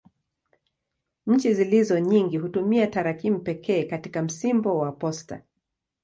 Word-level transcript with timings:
Nchi 1.27 1.53
zilizo 1.53 1.99
nyingi 1.99 2.37
hutumia 2.37 2.87
tarakimu 2.87 3.39
pekee 3.39 3.83
katika 3.83 4.21
msimbo 4.21 4.77
wa 4.77 4.91
posta. 4.91 5.41